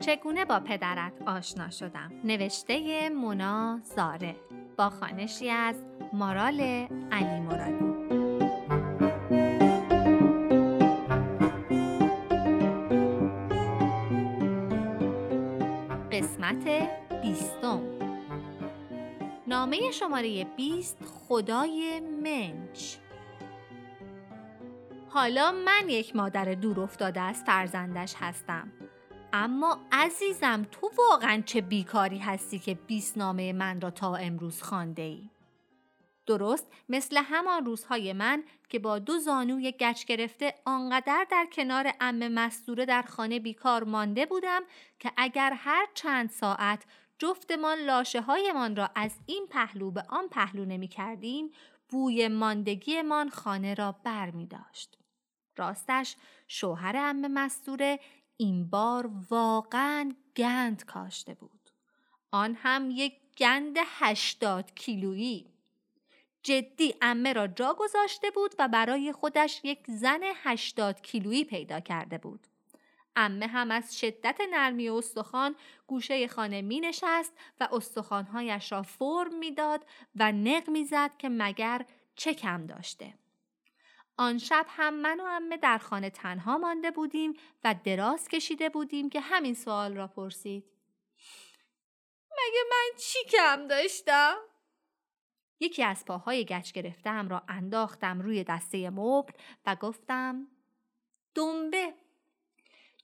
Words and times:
چگونه 0.00 0.44
با 0.44 0.60
پدرت 0.60 1.12
آشنا 1.26 1.70
شدم؟ 1.70 2.12
نوشته 2.24 3.08
مونا 3.08 3.80
زاره 3.82 4.36
با 4.76 4.90
خانشی 4.90 5.50
از 5.50 5.76
مارال 6.12 6.60
علی 7.12 7.40
مرادی 7.40 7.88
قسمت 16.12 16.88
بیستم. 17.22 17.80
نامه 19.46 19.90
شماره 19.90 20.44
20 20.44 20.98
خدای 21.04 22.00
منچ 22.00 22.96
حالا 25.08 25.52
من 25.52 25.88
یک 25.88 26.16
مادر 26.16 26.44
دور 26.44 26.80
افتاده 26.80 27.20
از 27.20 27.42
فرزندش 27.46 28.14
هستم. 28.18 28.72
اما 29.32 29.78
عزیزم 29.92 30.66
تو 30.70 30.90
واقعا 30.98 31.42
چه 31.46 31.60
بیکاری 31.60 32.18
هستی 32.18 32.58
که 32.58 32.74
20 32.74 33.18
نامه 33.18 33.52
من 33.52 33.80
را 33.80 33.90
تا 33.90 34.16
امروز 34.16 34.62
خانده 34.62 35.02
ای؟ 35.02 35.30
درست 36.26 36.66
مثل 36.88 37.16
همان 37.24 37.66
روزهای 37.66 38.12
من 38.12 38.44
که 38.68 38.78
با 38.78 38.98
دو 38.98 39.18
زانوی 39.18 39.72
گچ 39.72 40.04
گرفته 40.04 40.54
آنقدر 40.64 41.26
در 41.30 41.46
کنار 41.52 41.92
ام 42.00 42.28
مستوره 42.28 42.86
در 42.86 43.02
خانه 43.02 43.40
بیکار 43.40 43.84
مانده 43.84 44.26
بودم 44.26 44.62
که 44.98 45.12
اگر 45.16 45.52
هر 45.56 45.86
چند 45.94 46.30
ساعت 46.30 46.84
جفتمان 47.18 47.78
لاشه 47.78 48.20
هایمان 48.20 48.76
را 48.76 48.90
از 48.94 49.18
این 49.26 49.46
پهلو 49.50 49.90
به 49.90 50.02
آن 50.08 50.28
پهلو 50.28 50.64
نمی 50.64 50.88
کردیم 50.88 51.50
بوی 51.88 52.28
ماندگیمان 52.28 53.30
خانه 53.30 53.74
را 53.74 53.92
بر 54.04 54.30
می 54.30 54.46
داشت. 54.46 54.98
راستش 55.56 56.16
شوهر 56.48 56.96
ام 56.96 57.32
مستوره 57.32 58.00
این 58.40 58.70
بار 58.70 59.10
واقعا 59.30 60.12
گند 60.36 60.84
کاشته 60.84 61.34
بود. 61.34 61.70
آن 62.30 62.54
هم 62.54 62.90
یک 62.90 63.14
گند 63.38 63.76
هشتاد 63.84 64.74
کیلویی. 64.74 65.46
جدی 66.42 66.94
امه 67.02 67.32
را 67.32 67.46
جا 67.46 67.74
گذاشته 67.74 68.30
بود 68.30 68.54
و 68.58 68.68
برای 68.68 69.12
خودش 69.12 69.60
یک 69.64 69.78
زن 69.88 70.20
هشتاد 70.34 71.00
کیلویی 71.00 71.44
پیدا 71.44 71.80
کرده 71.80 72.18
بود. 72.18 72.46
امه 73.16 73.46
هم 73.46 73.70
از 73.70 73.98
شدت 73.98 74.38
نرمی 74.50 74.88
استخوان 74.88 75.56
گوشه 75.86 76.28
خانه 76.28 76.62
می 76.62 76.80
نشست 76.80 77.32
و 77.60 77.68
استخوانهایش 77.72 78.72
را 78.72 78.82
فرم 78.82 79.38
می‌داد 79.38 79.86
و 80.16 80.32
نق 80.32 80.70
می‌زد 80.70 81.10
که 81.18 81.28
مگر 81.28 81.86
چه 82.16 82.34
کم 82.34 82.66
داشته. 82.66 83.14
آن 84.18 84.38
شب 84.38 84.66
هم 84.68 84.94
من 84.94 85.20
و 85.20 85.24
امه 85.24 85.56
در 85.56 85.78
خانه 85.78 86.10
تنها 86.10 86.58
مانده 86.58 86.90
بودیم 86.90 87.34
و 87.64 87.74
دراز 87.84 88.28
کشیده 88.28 88.68
بودیم 88.68 89.10
که 89.10 89.20
همین 89.20 89.54
سوال 89.54 89.94
را 89.94 90.06
پرسید. 90.06 90.64
مگه 92.30 92.60
من 92.70 92.98
چی 92.98 93.18
کم 93.30 93.68
داشتم؟ 93.68 94.36
یکی 95.60 95.82
از 95.82 96.04
پاهای 96.04 96.44
گچ 96.44 96.72
گرفتم 96.72 97.28
را 97.28 97.42
انداختم 97.48 98.20
روی 98.20 98.44
دسته 98.44 98.90
مبل 98.90 99.32
و 99.66 99.76
گفتم 99.76 100.46
دنبه 101.34 101.94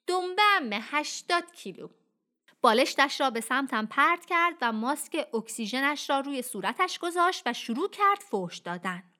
دنبه 0.07 0.43
امه 0.57 0.79
هشتاد 0.83 1.53
کیلو 1.53 1.89
بالشتش 2.61 3.21
را 3.21 3.31
به 3.31 3.41
سمتم 3.41 3.87
پرت 3.87 4.27
کرد 4.27 4.55
و 4.61 4.73
ماسک 4.73 5.29
اکسیژنش 5.35 6.11
را 6.11 6.21
روی 6.21 6.43
صورتش 6.43 6.99
گذاشت 6.99 7.43
و 7.47 7.53
شروع 7.53 7.91
کرد 7.91 8.21
فوش 8.21 8.59
دادن. 8.59 9.14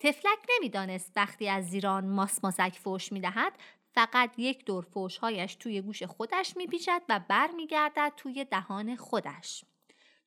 تفلک 0.00 0.38
نمی‌دانست 0.56 1.12
وقتی 1.16 1.48
از 1.48 1.70
زیران 1.70 2.06
ماس 2.06 2.44
ماسک 2.44 2.78
فوش 2.78 3.12
می‌دهد 3.12 3.52
فقط 3.94 4.38
یک 4.38 4.64
دور 4.64 4.84
فوشهایش 4.84 5.54
توی 5.54 5.80
گوش 5.82 6.02
خودش 6.02 6.56
میپیچد 6.56 7.02
و 7.08 7.20
برمیگردد 7.28 8.12
توی 8.16 8.44
دهان 8.44 8.96
خودش. 8.96 9.64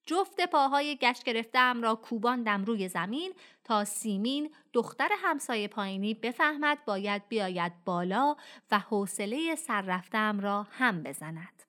جفت 0.05 0.41
پاهای 0.41 0.95
گشت 0.95 1.23
گرفتم 1.23 1.81
را 1.81 1.95
کوباندم 1.95 2.65
روی 2.65 2.89
زمین 2.89 3.33
تا 3.63 3.85
سیمین 3.85 4.55
دختر 4.73 5.09
همسایه 5.17 5.67
پایینی 5.67 6.13
بفهمد 6.13 6.85
باید 6.85 7.27
بیاید 7.27 7.83
بالا 7.85 8.35
و 8.71 8.79
حوصله 8.79 9.55
سر 9.55 9.81
رفتم 9.81 10.39
را 10.39 10.67
هم 10.71 11.03
بزند. 11.03 11.63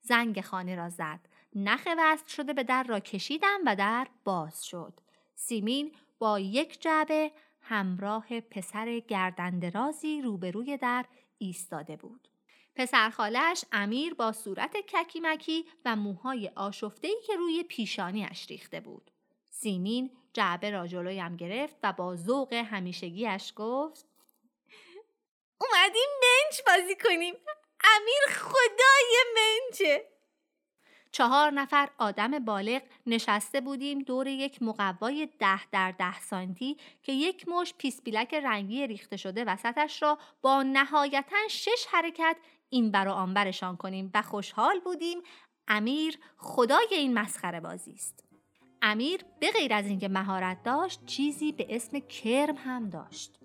زنگ 0.00 0.40
خانه 0.40 0.76
را 0.76 0.88
زد. 0.88 1.20
نخ 1.54 1.88
وصل 1.98 2.26
شده 2.26 2.52
به 2.52 2.64
در 2.64 2.82
را 2.82 3.00
کشیدم 3.00 3.60
و 3.66 3.76
در 3.76 4.06
باز 4.24 4.66
شد. 4.66 5.00
سیمین 5.34 5.92
با 6.18 6.40
یک 6.40 6.80
جعبه 6.80 7.32
همراه 7.60 8.40
پسر 8.40 8.98
گردندرازی 8.98 10.22
روبروی 10.22 10.76
در 10.76 11.04
ایستاده 11.38 11.96
بود. 11.96 12.28
پسرخالش 12.76 13.64
امیر 13.72 14.14
با 14.14 14.32
صورت 14.32 14.76
ککیمکی 14.76 15.64
و 15.84 15.96
موهای 15.96 16.50
آشفتهی 16.56 17.16
که 17.26 17.36
روی 17.36 17.62
پیشانیش 17.62 18.46
ریخته 18.50 18.80
بود. 18.80 19.10
سیمین 19.50 20.10
جعبه 20.32 20.70
را 20.70 20.86
جلویم 20.86 21.36
گرفت 21.36 21.76
و 21.82 21.92
با 21.92 22.16
ذوق 22.16 22.52
همیشگیش 22.52 23.52
گفت 23.56 24.06
اومدیم 25.60 26.08
منچ 26.22 26.60
بازی 26.66 26.96
کنیم 26.96 27.34
امیر 27.84 28.38
خدای 28.38 29.24
منچه 29.34 30.13
چهار 31.14 31.50
نفر 31.50 31.88
آدم 31.98 32.38
بالغ 32.38 32.82
نشسته 33.06 33.60
بودیم 33.60 33.98
دور 33.98 34.26
یک 34.26 34.62
مقوای 34.62 35.28
ده 35.38 35.66
در 35.70 35.92
ده 35.92 36.20
سانتی 36.20 36.76
که 37.02 37.12
یک 37.12 37.48
مش 37.48 37.74
پیسپیلک 37.78 38.34
رنگی 38.34 38.86
ریخته 38.86 39.16
شده 39.16 39.44
وسطش 39.44 40.02
را 40.02 40.18
با 40.42 40.62
نهایتا 40.62 41.36
شش 41.50 41.86
حرکت 41.90 42.36
این 42.70 42.90
برا 42.90 43.14
آنبرشان 43.14 43.76
کنیم 43.76 44.10
و 44.14 44.22
خوشحال 44.22 44.80
بودیم 44.80 45.18
امیر 45.68 46.18
خدای 46.36 46.88
این 46.90 47.14
مسخره 47.14 47.60
بازی 47.60 47.92
است. 47.92 48.24
امیر 48.82 49.20
به 49.40 49.50
غیر 49.50 49.74
از 49.74 49.86
اینکه 49.86 50.08
مهارت 50.08 50.62
داشت 50.62 51.06
چیزی 51.06 51.52
به 51.52 51.66
اسم 51.70 51.98
کرم 51.98 52.56
هم 52.56 52.90
داشت. 52.90 53.43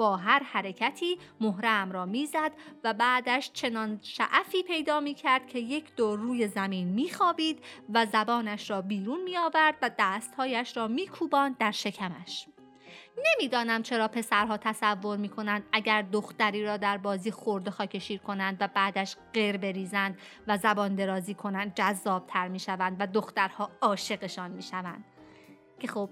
با 0.00 0.16
هر 0.16 0.42
حرکتی 0.42 1.18
مهرم 1.40 1.92
را 1.92 2.06
می‌زد 2.06 2.52
و 2.84 2.94
بعدش 2.94 3.50
چنان 3.52 3.98
شعفی 4.02 4.62
پیدا 4.62 5.00
می 5.00 5.14
کرد 5.14 5.46
که 5.46 5.58
یک 5.58 5.94
دور 5.96 6.18
روی 6.18 6.48
زمین 6.48 6.88
میخوابید 6.88 7.64
و 7.94 8.06
زبانش 8.06 8.70
را 8.70 8.82
بیرون 8.82 9.22
می 9.22 9.36
آورد 9.36 9.74
و 9.82 9.90
دستهایش 9.98 10.76
را 10.76 10.88
میکوباند 10.88 11.58
در 11.58 11.70
شکمش. 11.70 12.46
نمی‌دانم 13.24 13.82
چرا 13.82 14.08
پسرها 14.08 14.56
تصور 14.56 15.16
می‌کنند 15.16 15.64
اگر 15.72 16.02
دختری 16.02 16.64
را 16.64 16.76
در 16.76 16.98
بازی 16.98 17.30
خورده 17.30 17.70
خاکشیر 17.70 18.20
کنند 18.20 18.56
و 18.60 18.68
بعدش 18.68 19.16
غیر 19.34 19.56
بریزند 19.56 20.18
و 20.46 20.58
زبان 20.58 20.94
درازی 20.94 21.34
کنند 21.34 21.74
جذاب 21.74 22.26
تر 22.26 22.48
می‌شوند 22.48 22.96
و 23.00 23.06
دخترها 23.06 23.70
عاشقشان 23.80 24.50
می‌شوند 24.50 25.04
که 25.80 25.88
خب 25.88 26.10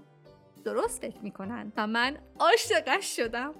درست 0.64 1.00
فکر 1.00 1.18
می‌کنند 1.22 1.72
و 1.76 1.86
من 1.86 2.18
عاشقش 2.38 3.16
شدم 3.16 3.54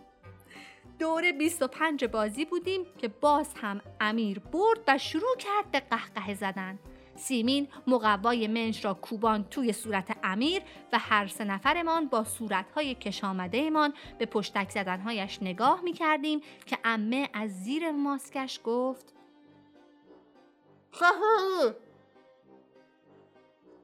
دور 0.99 1.33
25 1.33 2.05
بازی 2.05 2.45
بودیم 2.45 2.87
که 2.99 3.09
باز 3.09 3.55
هم 3.57 3.81
امیر 4.01 4.39
برد 4.39 4.81
و 4.89 4.99
شروع 4.99 5.37
کرد 5.39 5.71
به 5.71 5.81
قهقه 5.81 6.35
زدن 6.35 6.79
سیمین 7.17 7.69
مقوای 7.87 8.49
منش 8.49 8.85
را 8.85 8.95
کوبان 8.95 9.45
توی 9.45 9.73
صورت 9.73 10.17
امیر 10.23 10.63
و 10.93 10.99
هر 10.99 11.27
سه 11.27 11.45
نفرمان 11.45 12.09
با 12.09 12.25
صورتهای 12.25 12.95
کش 12.95 13.25
آمده 13.25 13.71
به 14.19 14.27
پشتک 14.27 14.71
زدنهایش 14.71 15.43
نگاه 15.43 15.81
می 15.81 15.93
کردیم 15.93 16.41
که 16.67 16.79
امه 16.85 17.29
از 17.33 17.51
زیر 17.51 17.91
ماسکش 17.91 18.61
گفت 18.65 19.15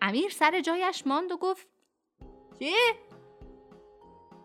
امیر 0.02 0.30
سر 0.30 0.60
جایش 0.60 1.06
ماند 1.06 1.32
و 1.32 1.36
گفت 1.36 1.66
چی؟ 2.58 2.74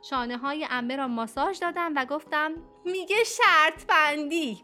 شانه 0.02 0.38
های 0.38 0.68
امه 0.70 0.96
را 0.96 1.08
ماساژ 1.08 1.60
دادم 1.60 1.94
و 1.96 2.06
گفتم 2.06 2.52
میگه 2.86 3.16
شرط 3.24 3.86
بندی. 3.86 4.64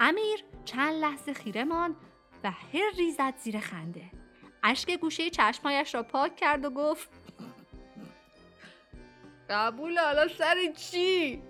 امیر 0.00 0.44
چند 0.64 0.94
لحظه 0.94 1.34
خیره 1.34 1.64
ماند 1.64 1.96
و 2.44 2.50
هر 2.50 2.90
ریزد 2.96 3.34
زیر 3.36 3.60
خنده. 3.60 4.10
اشک 4.62 4.90
گوشه 4.90 5.30
چشمایش 5.30 5.94
را 5.94 6.02
پاک 6.02 6.36
کرد 6.36 6.64
و 6.64 6.70
گفت 6.70 7.08
قبول 9.50 9.98
حالا 9.98 10.28
سر 10.28 10.72
چی؟ 10.76 11.42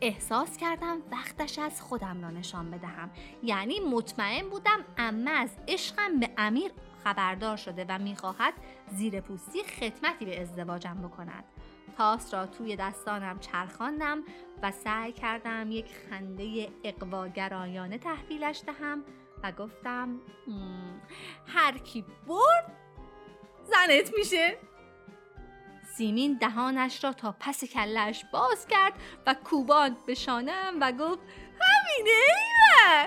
احساس 0.00 0.56
کردم 0.56 1.02
وقتش 1.12 1.58
از 1.58 1.82
خودم 1.82 2.22
را 2.22 2.30
نشان 2.30 2.70
بدهم. 2.70 3.10
یعنی 3.42 3.80
مطمئن 3.80 4.48
بودم 4.48 4.84
امه 4.98 5.30
از 5.30 5.50
عشقم 5.68 6.20
به 6.20 6.30
امیر 6.38 6.72
خبردار 7.04 7.56
شده 7.56 7.86
و 7.88 7.98
می‌خواهد 7.98 8.54
زیر 8.92 9.20
پوستی 9.20 9.62
خدمتی 9.62 10.24
به 10.24 10.40
ازدواجم 10.40 10.94
بکند. 10.94 11.44
تاس 11.98 12.34
را 12.34 12.46
توی 12.46 12.76
دستانم 12.76 13.38
چرخاندم 13.38 14.22
و 14.62 14.70
سعی 14.70 15.12
کردم 15.12 15.70
یک 15.70 15.86
خنده 16.10 16.68
اقواگرایانه 16.84 17.98
تحویلش 17.98 18.62
دهم 18.66 19.04
و 19.42 19.52
گفتم 19.52 20.20
هر 21.46 21.78
کی 21.78 22.04
برد 22.26 22.76
زنت 23.64 24.10
میشه. 24.18 24.58
سیمین 25.96 26.38
دهانش 26.40 27.04
را 27.04 27.12
تا 27.12 27.34
پس 27.40 27.64
کلش 27.64 28.24
باز 28.32 28.66
کرد 28.66 28.92
و 29.26 29.34
کوبان 29.44 29.96
به 30.06 30.14
شانم 30.14 30.74
و 30.80 30.92
گفت 30.92 31.20
همینه 31.60 32.16
ایوه. 32.86 33.06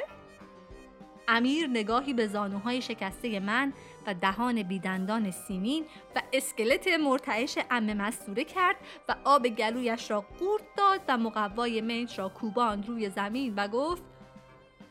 امیر 1.27 1.67
نگاهی 1.67 2.13
به 2.13 2.27
زانوهای 2.27 2.81
شکسته 2.81 3.39
من 3.39 3.73
و 4.07 4.13
دهان 4.13 4.63
بیدندان 4.63 5.31
سیمین 5.31 5.85
و 6.15 6.21
اسکلت 6.33 6.87
مرتعش 6.87 7.57
ام 7.71 7.93
مستوره 7.93 8.43
کرد 8.43 8.75
و 9.09 9.15
آب 9.23 9.47
گلویش 9.47 10.11
را 10.11 10.21
قورت 10.21 10.75
داد 10.77 11.01
و 11.07 11.17
مقوای 11.17 11.81
منچ 11.81 12.19
را 12.19 12.29
کوبان 12.29 12.83
روی 12.83 13.09
زمین 13.09 13.53
و 13.55 13.67
گفت 13.67 14.03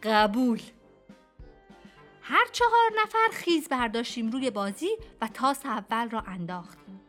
قبول. 0.02 0.60
هر 2.22 2.46
چهار 2.52 2.90
نفر 3.02 3.28
خیز 3.32 3.68
برداشتیم 3.68 4.30
روی 4.30 4.50
بازی 4.50 4.90
و 5.20 5.28
تاس 5.28 5.66
اول 5.66 6.10
را 6.10 6.20
انداختیم. 6.20 7.00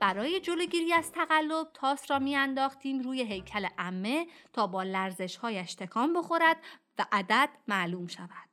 برای 0.00 0.40
جلوگیری 0.40 0.92
از 0.92 1.12
تقلب 1.12 1.68
تاس 1.74 2.10
را 2.10 2.18
میانداختیم 2.18 3.00
روی 3.00 3.22
هیکل 3.22 3.66
امه 3.78 4.26
تا 4.52 4.66
با 4.66 4.82
لرزش 4.82 5.36
هایش 5.36 5.74
تکان 5.74 6.12
بخورد 6.12 6.56
و 6.98 7.06
عدد 7.12 7.48
معلوم 7.68 8.06
شود. 8.06 8.49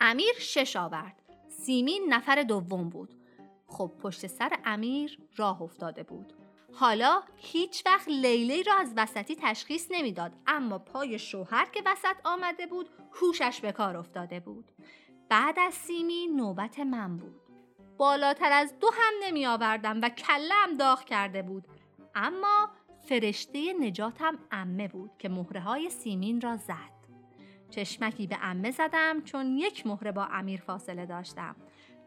امیر 0.00 0.34
شش 0.38 0.76
آورد. 0.76 1.22
سیمین 1.48 2.06
نفر 2.08 2.42
دوم 2.42 2.88
بود. 2.88 3.14
خب 3.66 3.92
پشت 4.02 4.26
سر 4.26 4.58
امیر 4.64 5.18
راه 5.36 5.62
افتاده 5.62 6.02
بود. 6.02 6.32
حالا 6.72 7.22
هیچ 7.36 7.86
وقت 7.86 8.08
لیلی 8.08 8.62
را 8.62 8.74
از 8.74 8.94
وسطی 8.96 9.36
تشخیص 9.40 9.86
نمی‌داد 9.90 10.32
اما 10.46 10.78
پای 10.78 11.18
شوهر 11.18 11.68
که 11.72 11.82
وسط 11.86 12.16
آمده 12.24 12.66
بود 12.66 12.90
هوشش 13.12 13.60
به 13.60 13.72
کار 13.72 13.96
افتاده 13.96 14.40
بود. 14.40 14.72
بعد 15.28 15.58
از 15.58 15.74
سیمین 15.74 16.36
نوبت 16.36 16.78
من 16.78 17.16
بود. 17.16 17.40
بالاتر 17.98 18.52
از 18.52 18.78
دو 18.78 18.90
هم 18.92 19.12
نمی 19.22 19.46
آوردم 19.46 20.00
و 20.02 20.08
کلم 20.08 20.76
داغ 20.78 21.04
کرده 21.04 21.42
بود. 21.42 21.64
اما 22.14 22.70
فرشته 23.08 23.72
نجاتم 23.80 24.38
امه 24.50 24.88
بود 24.88 25.10
که 25.18 25.28
مهره 25.28 25.60
های 25.60 25.90
سیمین 25.90 26.40
را 26.40 26.56
زد. 26.56 26.95
چشمکی 27.70 28.26
به 28.26 28.38
امه 28.42 28.70
زدم 28.70 29.22
چون 29.22 29.56
یک 29.56 29.86
مهره 29.86 30.12
با 30.12 30.24
امیر 30.24 30.60
فاصله 30.60 31.06
داشتم. 31.06 31.56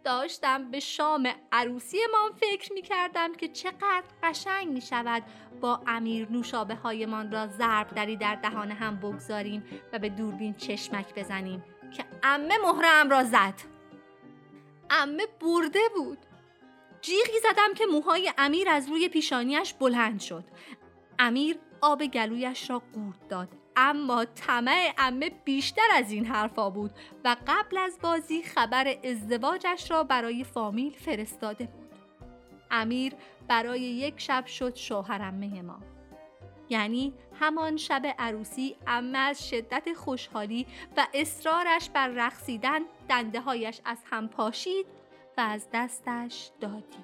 داشتم 0.03 0.71
به 0.71 0.79
شام 0.79 1.29
عروسی 1.51 1.97
ما 2.11 2.31
فکر 2.37 2.73
می 2.73 2.81
کردم 2.81 3.33
که 3.33 3.47
چقدر 3.47 4.03
قشنگ 4.23 4.67
می 4.67 4.81
شود 4.81 5.23
با 5.61 5.81
امیر 5.87 6.31
نوشابه 6.31 6.75
هایمان 6.75 7.31
را 7.31 7.47
ضرب 7.47 7.87
دری 7.95 8.17
در 8.17 8.35
دهان 8.35 8.71
هم 8.71 8.95
بگذاریم 8.95 9.63
و 9.93 9.99
به 9.99 10.09
دوربین 10.09 10.53
چشمک 10.53 11.15
بزنیم 11.15 11.63
که 11.91 12.05
امه 12.23 12.57
مهرم 12.57 13.09
را 13.09 13.23
زد. 13.23 13.53
امه 14.89 15.27
برده 15.41 15.79
بود. 15.95 16.17
جیغی 17.01 17.39
زدم 17.43 17.73
که 17.75 17.85
موهای 17.85 18.33
امیر 18.37 18.69
از 18.69 18.89
روی 18.89 19.09
پیشانیش 19.09 19.73
بلند 19.73 20.19
شد. 20.19 20.43
امیر 21.19 21.59
آب 21.81 22.05
گلویش 22.05 22.69
را 22.69 22.81
قورت 22.93 23.27
داد. 23.29 23.58
اما 23.81 24.25
طمع 24.25 24.93
امه 24.97 25.31
بیشتر 25.45 25.87
از 25.93 26.11
این 26.11 26.25
حرفا 26.25 26.69
بود 26.69 26.91
و 27.25 27.35
قبل 27.47 27.77
از 27.77 27.99
بازی 28.01 28.43
خبر 28.43 28.95
ازدواجش 29.03 29.91
را 29.91 30.03
برای 30.03 30.43
فامیل 30.43 30.93
فرستاده 30.93 31.65
بود. 31.65 31.89
امیر 32.71 33.13
برای 33.47 33.81
یک 33.81 34.13
شب 34.17 34.45
شد 34.45 34.75
شوهر 34.75 35.21
امه 35.21 35.61
ما. 35.61 35.79
یعنی 36.69 37.13
همان 37.39 37.77
شب 37.77 38.15
عروسی 38.19 38.75
امه 38.87 39.17
از 39.17 39.49
شدت 39.49 39.93
خوشحالی 39.93 40.67
و 40.97 41.07
اصرارش 41.13 41.89
بر 41.89 42.07
رقصیدن 42.07 42.79
دنده 43.09 43.39
هایش 43.39 43.81
از 43.85 43.97
هم 44.11 44.27
پاشید 44.27 44.85
و 45.37 45.41
از 45.41 45.67
دستش 45.73 46.51
دادی. 46.61 47.03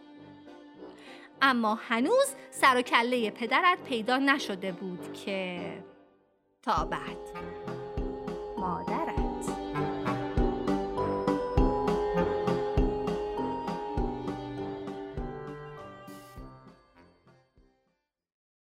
اما 1.42 1.75
هنوز 1.75 2.36
سر 2.51 2.78
و 2.78 2.81
کله 2.81 3.30
پدرت 3.31 3.78
پیدا 3.83 4.18
نشده 4.18 4.71
بود 4.71 5.13
که 5.13 5.94
تا 6.65 6.85
بعد. 6.85 7.17
مادرت 8.57 9.14